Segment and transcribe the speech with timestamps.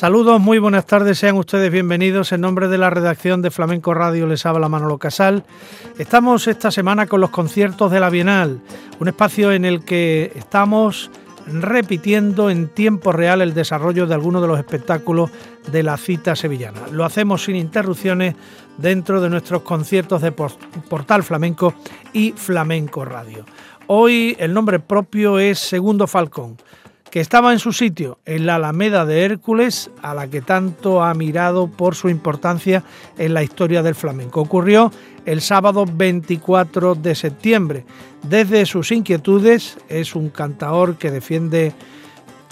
[0.00, 2.32] Saludos, muy buenas tardes, sean ustedes bienvenidos.
[2.32, 5.44] En nombre de la redacción de Flamenco Radio les habla Manolo Casal.
[5.98, 8.62] Estamos esta semana con los conciertos de la Bienal,
[8.98, 11.10] un espacio en el que estamos
[11.46, 15.30] repitiendo en tiempo real el desarrollo de algunos de los espectáculos
[15.70, 16.80] de la cita sevillana.
[16.90, 18.36] Lo hacemos sin interrupciones
[18.78, 21.74] dentro de nuestros conciertos de Portal Flamenco
[22.14, 23.44] y Flamenco Radio.
[23.86, 26.56] Hoy el nombre propio es Segundo Falcón
[27.10, 31.12] que estaba en su sitio, en la Alameda de Hércules, a la que tanto ha
[31.14, 32.84] mirado por su importancia
[33.18, 34.40] en la historia del flamenco.
[34.40, 34.92] Ocurrió
[35.26, 37.84] el sábado 24 de septiembre.
[38.22, 41.72] Desde sus inquietudes es un cantaor que defiende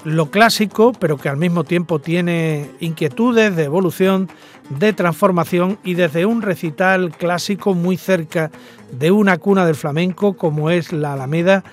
[0.04, 4.28] lo clásico, pero que al mismo tiempo tiene inquietudes de evolución,
[4.70, 8.50] de transformación y desde un recital clásico muy cerca
[8.92, 11.64] de una cuna del flamenco como es la Alameda,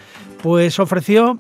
[0.42, 1.40] pues ofreció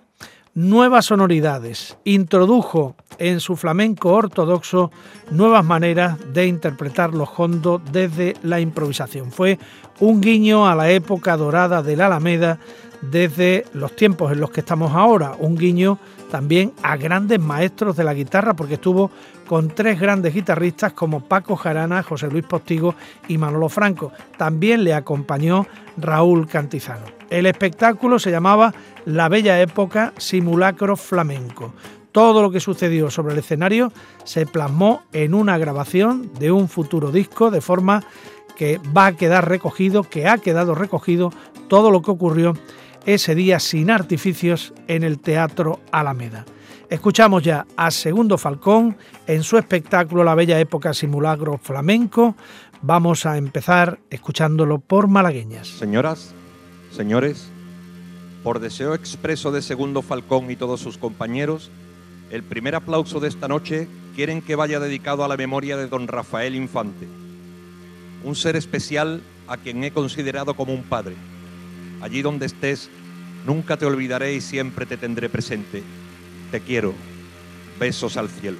[0.55, 4.89] nuevas sonoridades, introdujo en su flamenco ortodoxo
[5.29, 9.31] nuevas maneras de interpretar los hondos desde la improvisación.
[9.31, 9.59] Fue
[9.99, 12.57] un guiño a la época dorada de la Alameda
[13.11, 15.99] desde los tiempos en los que estamos ahora, un guiño
[16.31, 19.11] también a grandes maestros de la guitarra, porque estuvo
[19.47, 22.95] con tres grandes guitarristas como Paco Jarana, José Luis Postigo
[23.27, 24.11] y Manolo Franco.
[24.37, 27.05] También le acompañó Raúl Cantizano.
[27.29, 28.73] El espectáculo se llamaba
[29.05, 31.73] La Bella Época Simulacro Flamenco.
[32.11, 33.91] Todo lo que sucedió sobre el escenario
[34.23, 38.03] se plasmó en una grabación de un futuro disco de forma
[38.55, 41.31] que va a quedar recogido, que ha quedado recogido
[41.67, 42.53] todo lo que ocurrió
[43.05, 46.45] ese día sin artificios en el Teatro Alameda.
[46.89, 52.35] Escuchamos ya a Segundo Falcón en su espectáculo La Bella Época Simulacro Flamenco.
[52.81, 55.67] Vamos a empezar escuchándolo por malagueñas.
[55.67, 56.33] Señoras,
[56.91, 57.49] señores,
[58.43, 61.71] por deseo expreso de Segundo Falcón y todos sus compañeros,
[62.31, 66.07] el primer aplauso de esta noche quieren que vaya dedicado a la memoria de don
[66.07, 67.07] Rafael Infante,
[68.23, 71.15] un ser especial a quien he considerado como un padre
[72.05, 72.91] Allí donde estés,
[73.47, 75.81] nunca te olvidaré y siempre te tendré presente.
[76.51, 76.93] Te quiero.
[77.79, 78.59] Besos al cielo.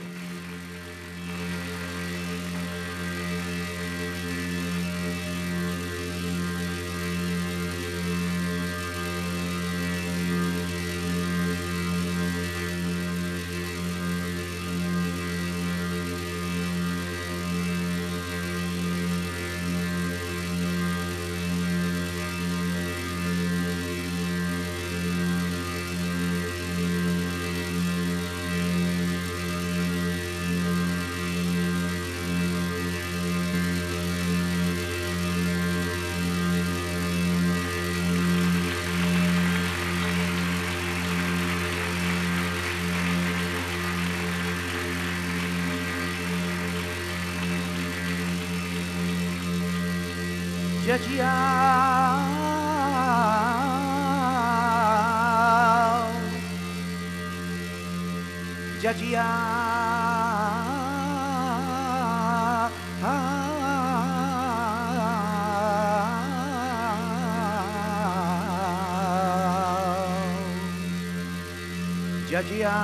[72.30, 72.76] Ya ya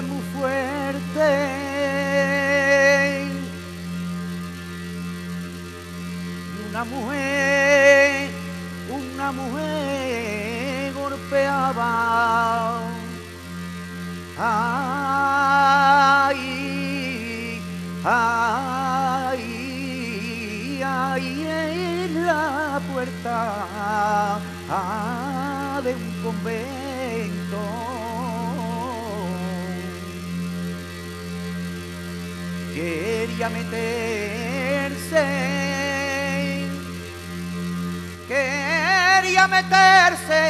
[0.00, 1.28] muy fuerte.
[6.70, 8.30] Una mujer,
[8.90, 12.81] una mujer golpeaba.
[14.44, 16.40] Ay,
[18.04, 19.40] ay,
[20.84, 24.40] ay, en la puerta
[25.84, 27.82] de un convento.
[32.74, 35.24] quería meterse,
[38.26, 40.42] quería meterse.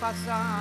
[0.00, 0.55] passar.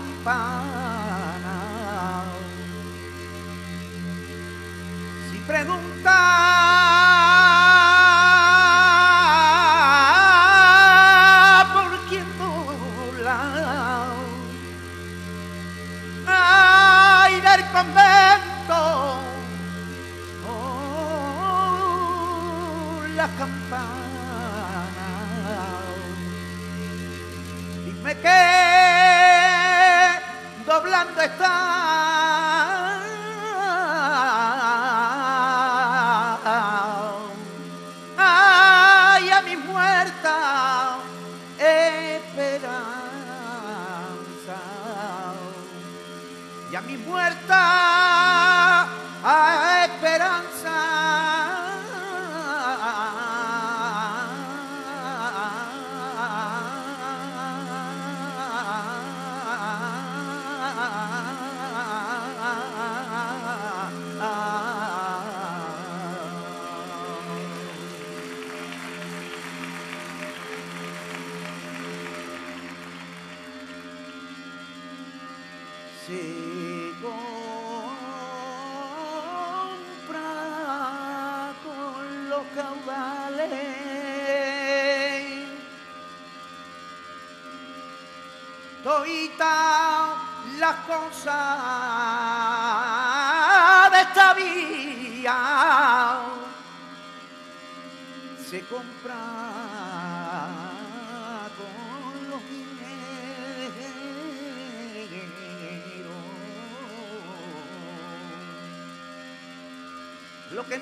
[0.00, 0.77] come.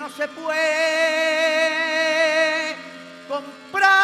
[0.06, 0.56] no se puede
[3.26, 3.96] comprar.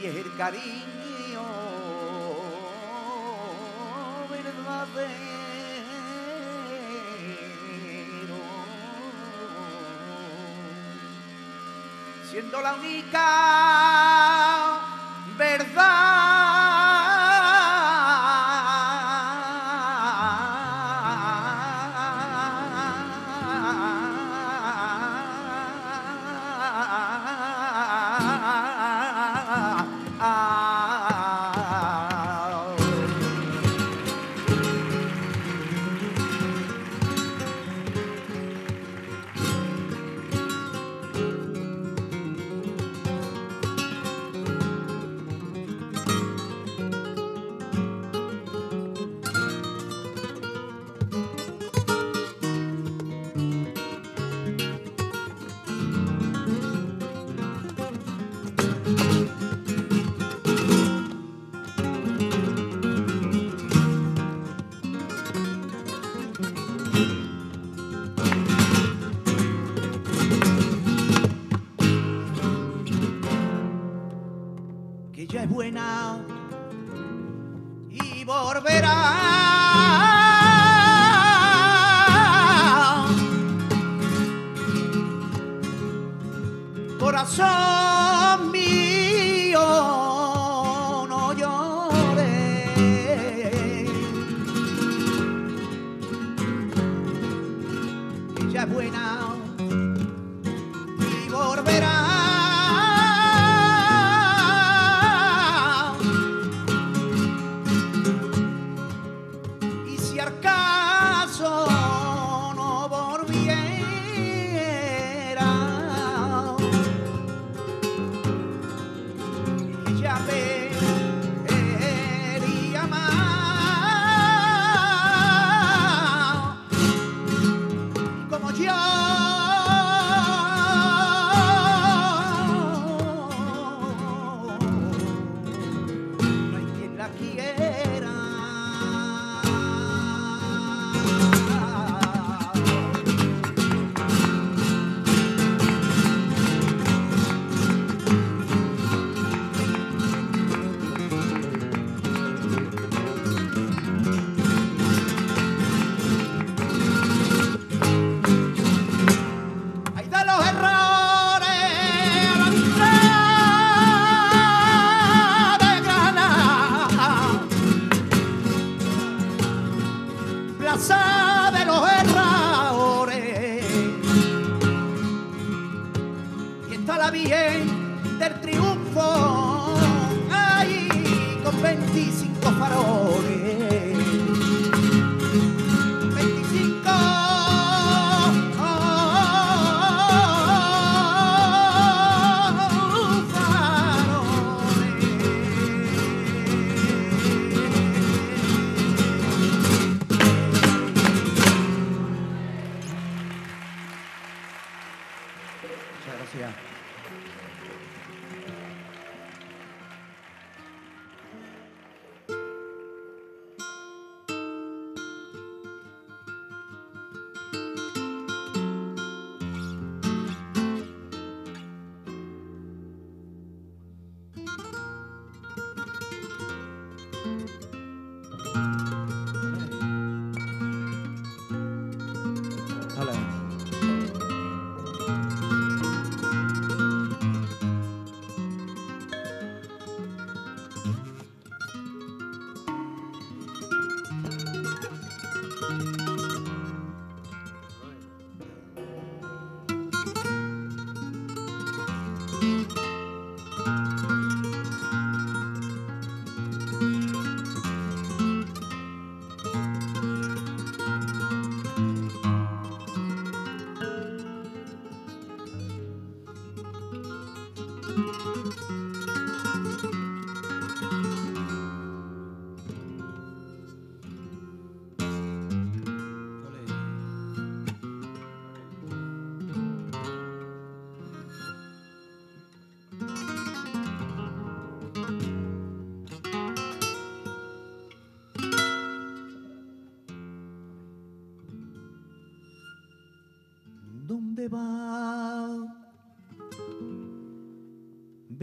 [0.00, 1.44] Y es el cariño
[4.28, 5.22] verdadero.
[12.32, 13.41] siendo la única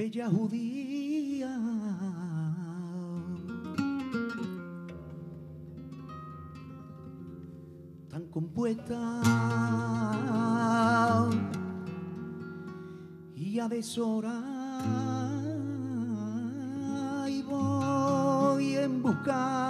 [0.09, 1.53] bella judía.
[8.09, 9.21] Tan compuesta
[13.35, 14.41] y a deshora
[17.27, 19.68] y voy en busca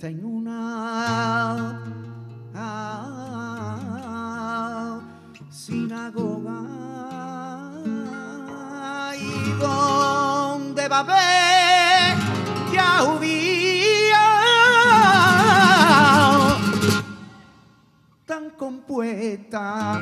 [0.00, 1.78] Tengo una
[2.54, 3.78] ah,
[5.50, 6.62] sinagoga
[9.14, 11.40] y donde va a haber
[18.30, 20.00] tan compuesta.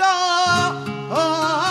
[0.00, 1.65] Govinda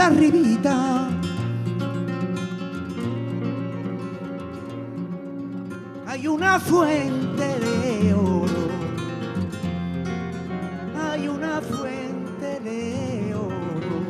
[0.00, 1.08] arribita, arribita.
[6.06, 8.68] Hay una fuente de oro.
[11.10, 14.00] Hay una fuente de oro.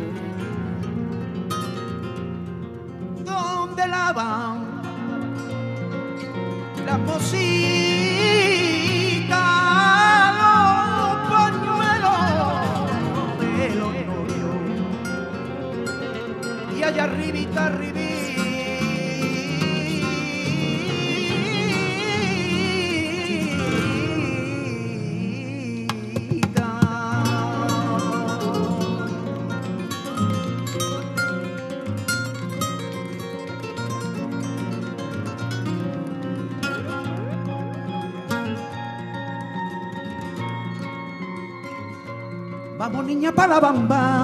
[3.24, 4.82] Donde lavan
[6.86, 7.69] la poesía.
[42.80, 44.19] Vamos niña para la bamba.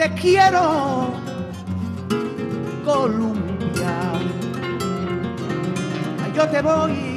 [0.00, 1.12] Te quiero,
[2.86, 4.12] Colombia.
[6.34, 7.09] Yo te voy.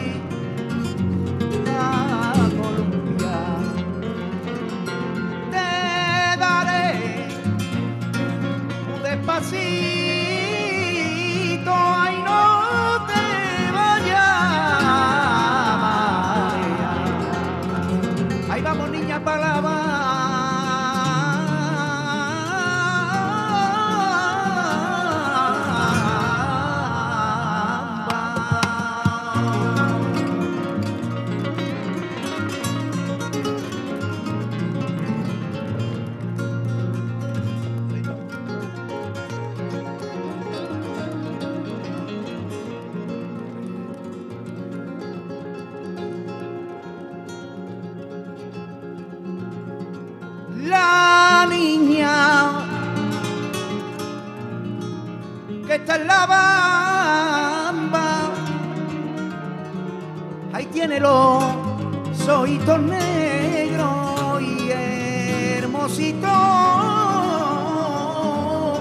[65.83, 66.29] Hermosito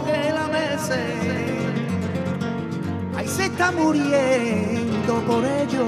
[0.07, 1.59] que la merced,
[3.17, 5.85] ahí se está muriendo por ello.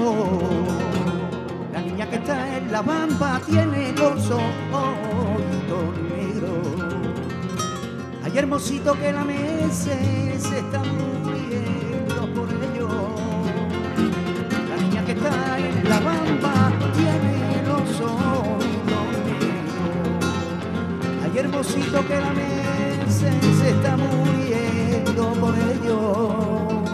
[1.71, 6.83] La niña que está en la bamba tiene los ojitos negros.
[8.21, 9.91] Ay, hermosito que la mesa
[10.37, 11.24] se está muriendo
[21.57, 26.84] Hermosito que la mesa se está muriendo por ello.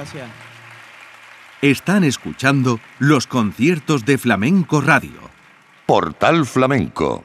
[0.00, 0.30] Gracias.
[1.60, 5.20] Están escuchando los conciertos de Flamenco Radio.
[5.86, 7.24] Portal Flamenco.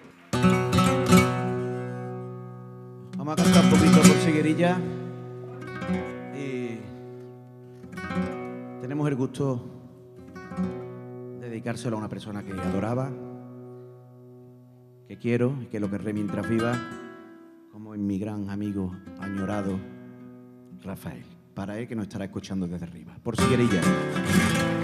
[3.17, 4.77] Vamos a cantar un poquito por Siguerilla.
[6.37, 6.79] Y
[8.81, 9.71] tenemos el gusto
[11.39, 13.09] de dedicárselo a una persona que adoraba,
[15.07, 16.73] que quiero y que lo querré mientras viva,
[17.71, 19.79] como en mi gran amigo añorado
[20.83, 21.34] Rafael.
[21.55, 23.13] Para él que nos estará escuchando desde arriba.
[23.23, 23.81] Por Siguerilla.
[23.81, 24.74] Maestro.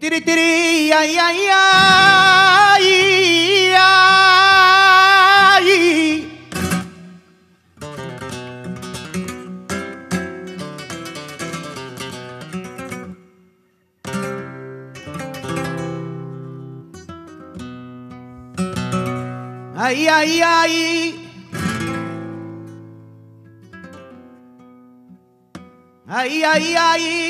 [0.00, 2.88] Tiri tiri, ay, ay, ay,
[3.76, 4.00] ay.
[19.80, 20.74] Ay, ay, ay.
[26.08, 27.29] Ay, ay, ay.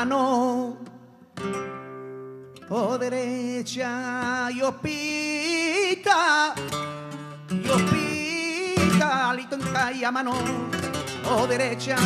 [0.00, 0.78] mano
[2.70, 6.54] o derecha y hospital
[7.50, 10.32] y hospitalito en calle mano
[11.30, 11.96] o derecha.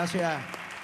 [0.00, 0.32] Gracias.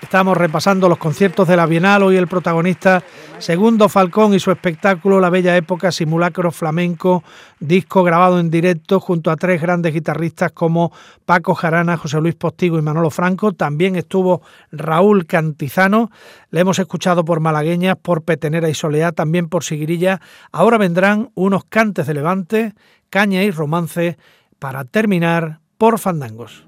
[0.03, 2.03] Estamos repasando los conciertos de la Bienal.
[2.03, 3.03] Hoy el protagonista,
[3.39, 7.25] Segundo Falcón y su espectáculo La Bella Época, Simulacro Flamenco,
[7.59, 10.93] disco grabado en directo junto a tres grandes guitarristas como
[11.25, 13.53] Paco Jarana, José Luis Postigo y Manolo Franco.
[13.53, 16.11] También estuvo Raúl Cantizano.
[16.51, 20.21] Le hemos escuchado por Malagueñas, por Petenera y Soleá, también por Siguirilla.
[20.53, 22.75] Ahora vendrán unos cantes de Levante,
[23.09, 24.19] caña y romance
[24.59, 26.67] para terminar por Fandangos.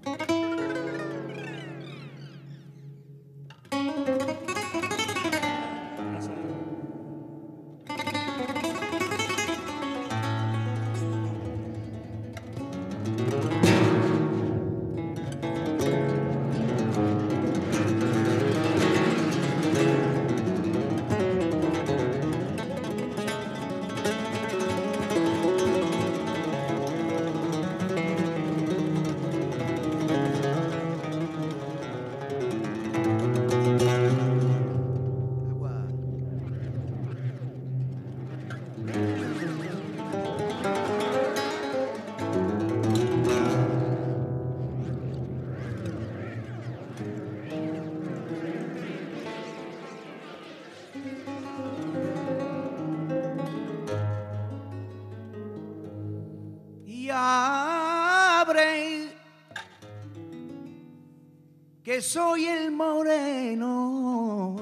[62.09, 64.57] Soy el moreno.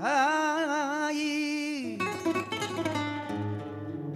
[0.00, 1.96] Ay,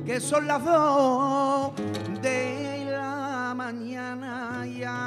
[0.05, 1.73] que son las dos
[2.21, 4.99] de la mañana y abre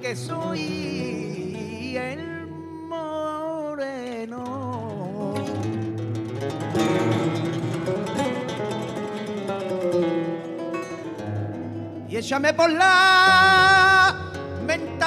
[0.00, 2.27] que soy el
[12.18, 14.12] Y échame por la
[14.66, 14.98] ventana.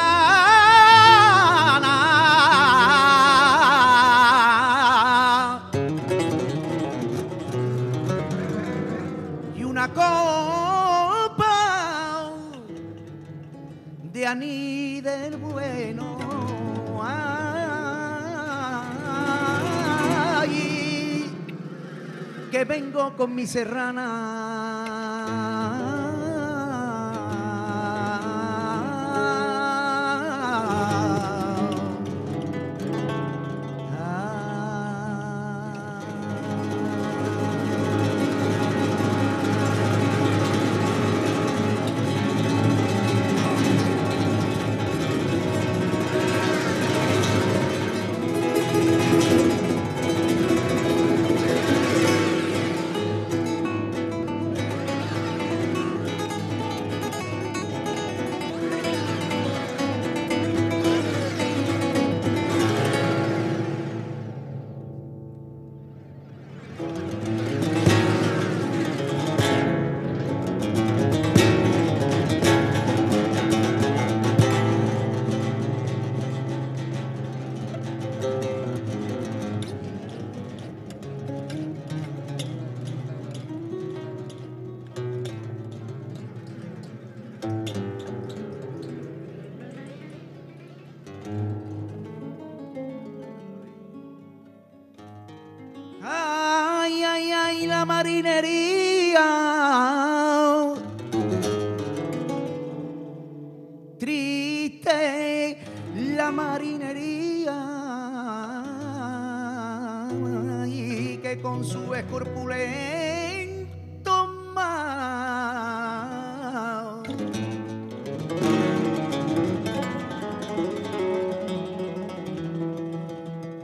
[9.57, 10.31] Y una copa
[14.13, 16.17] de aní del bueno.
[22.49, 24.40] Que vengo con mi serrana.
[106.11, 107.57] La marinería.
[110.67, 115.41] Y que con su escorpulento mar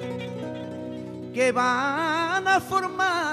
[1.34, 3.29] que van a formar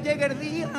[0.00, 0.70] llegue el día,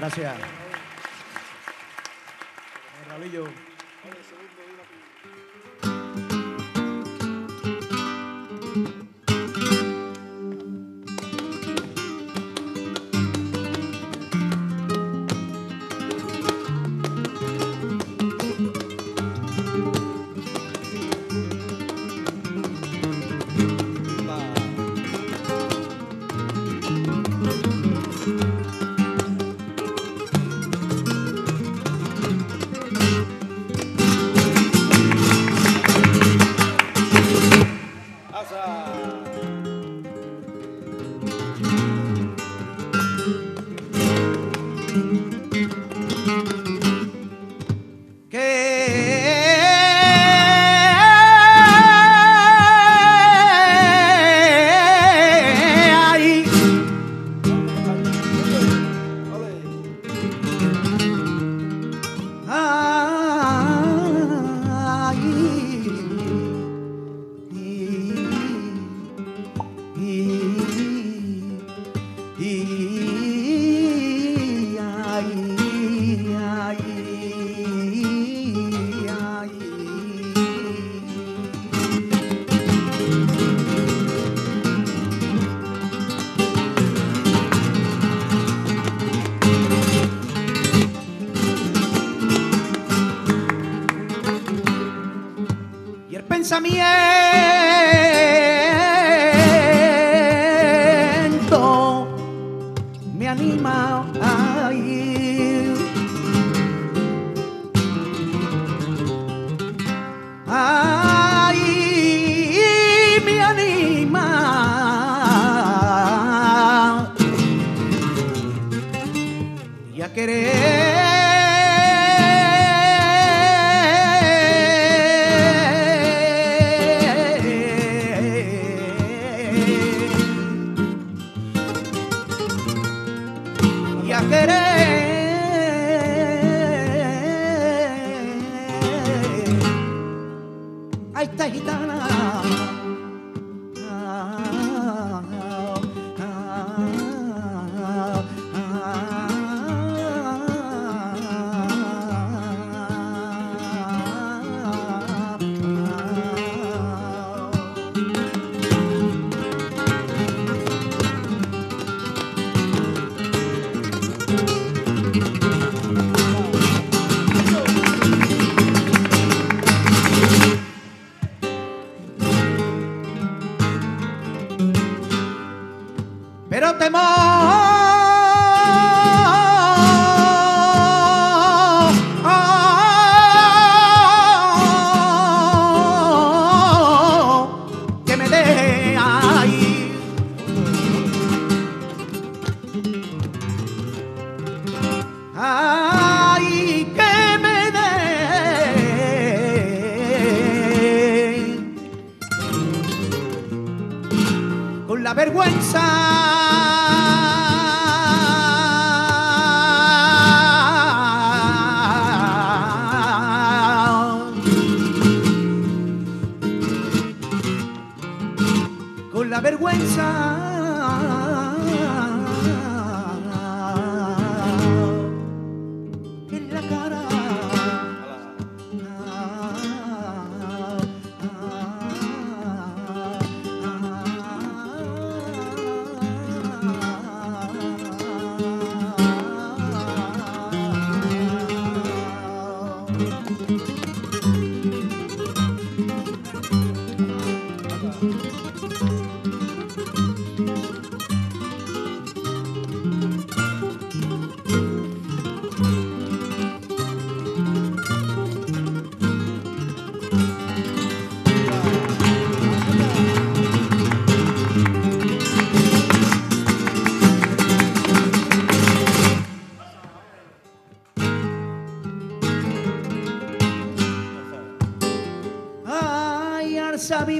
[0.00, 0.34] gracias.
[3.08, 3.69] Raulillo.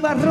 [0.03, 0.30] Arza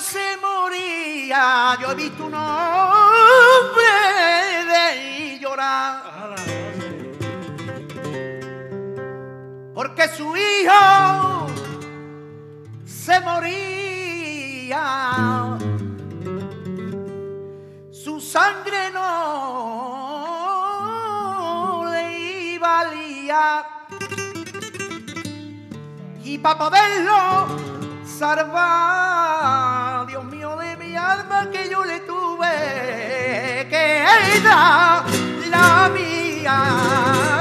[0.00, 1.76] Se moría.
[1.80, 3.84] Yo he visto un hombre
[4.72, 6.34] de llorar.
[9.74, 11.46] Porque su hijo
[12.84, 14.78] se moría.
[17.90, 20.30] Su sangre no
[21.90, 23.64] le valía.
[26.24, 27.46] Y para poderlo
[28.04, 29.69] salvar,
[31.12, 35.04] alma que yo le tuve que dar
[35.50, 37.39] la mía.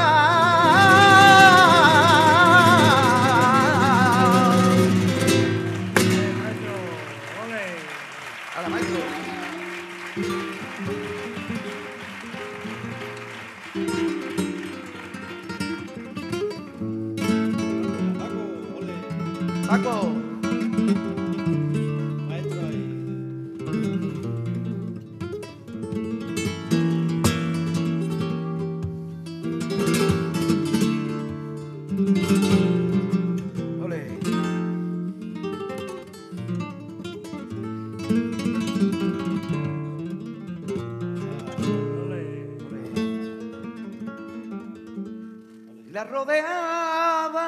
[46.04, 47.46] Rodeaba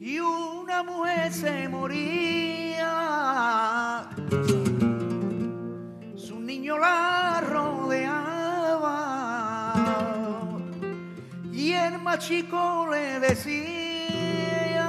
[0.00, 2.90] y una mujer se moría.
[6.16, 8.24] Su niño la rodeaba
[11.52, 14.82] y el más chico le decía,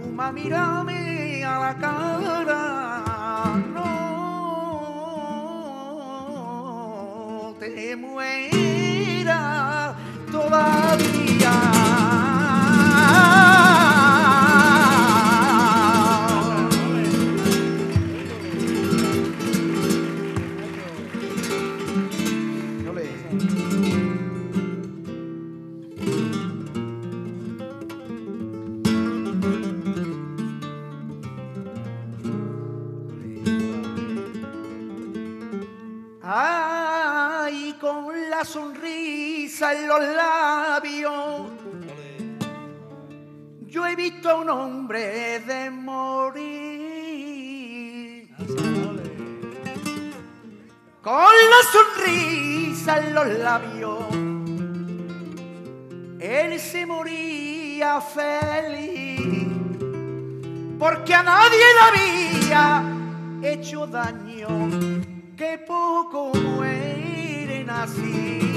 [0.00, 2.83] Muma, mírame a la cara.
[7.96, 9.40] Muera
[10.30, 11.03] todavía.
[38.44, 41.50] Sonrisa en los labios.
[43.62, 46.74] Yo he visto a un hombre de morir.
[51.02, 54.04] Con la sonrisa en los labios.
[56.20, 59.20] Él se moría feliz.
[60.78, 62.82] Porque a nadie le había
[63.42, 64.48] hecho daño.
[65.36, 67.03] Que poco mueren
[67.64, 68.53] nací.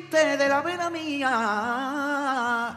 [0.00, 2.76] De la vena mía.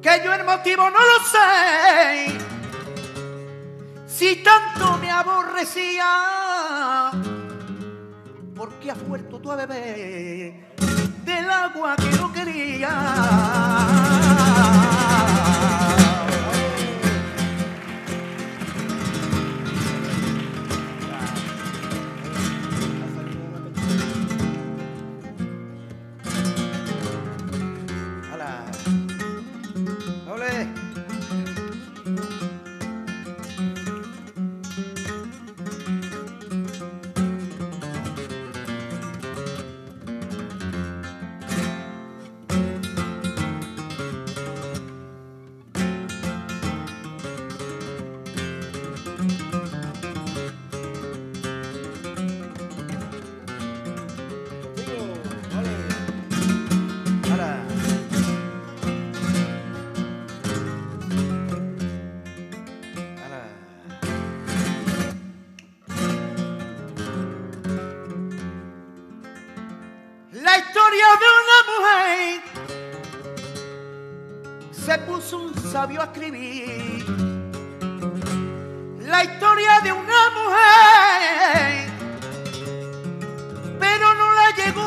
[0.00, 2.38] Que yo el motivo no lo sé.
[4.06, 7.10] Si tanto me aborrecía,
[8.54, 10.54] ¿por qué has vuelto tú a beber
[11.24, 14.45] del agua que no quería?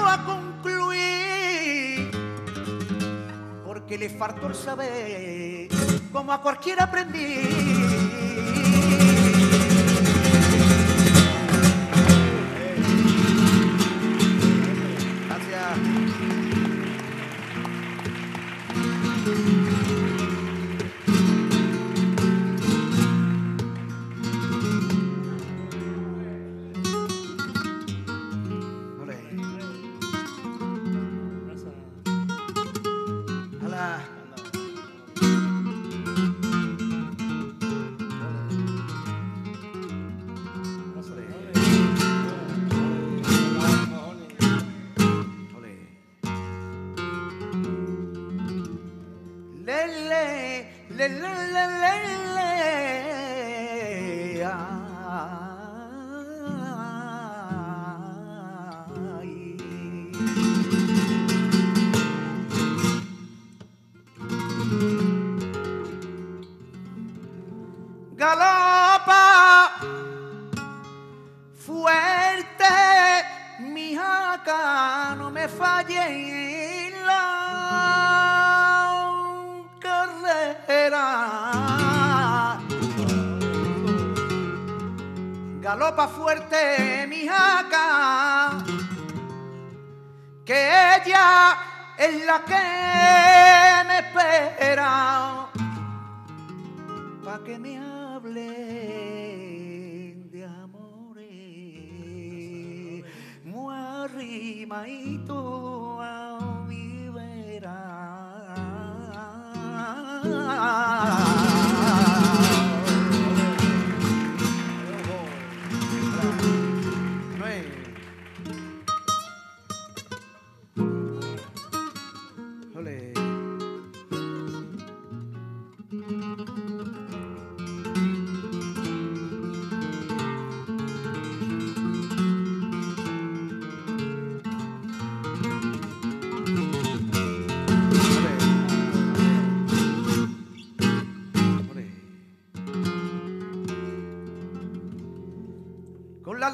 [0.10, 2.10] A concluir
[3.66, 5.68] porque le faltó el saber
[6.12, 7.89] como a cualquier aprendiz.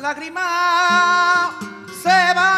[0.06, 1.50] Lágrimas
[2.04, 2.52] se va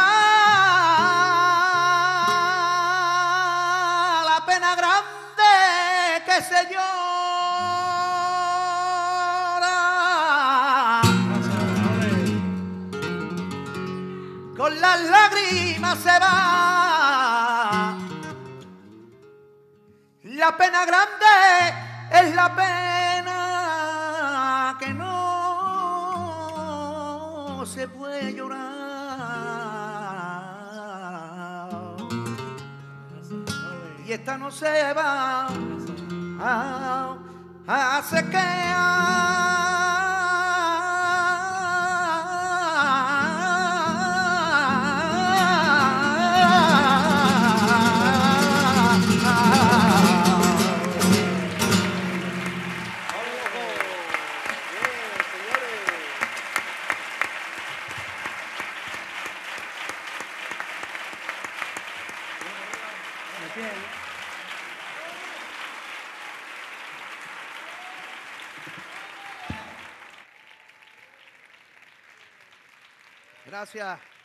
[4.31, 5.51] la pena grande
[6.25, 6.97] que se llora.
[14.57, 17.97] Con las lágrimas se va
[20.23, 21.06] la pena grande
[34.27, 35.47] esta no se va,
[37.65, 39.86] hace que...
[73.57, 74.16] Gracias.